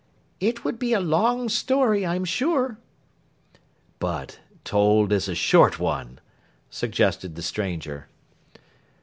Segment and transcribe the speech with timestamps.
[0.39, 2.79] 'It would be a long story, I am sure.'
[3.99, 6.17] 'But told as a short one,'
[6.71, 8.07] suggested the stranger.